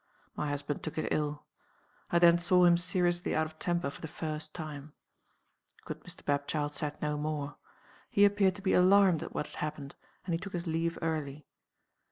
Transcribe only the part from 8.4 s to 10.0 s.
to be alarmed at what had happened,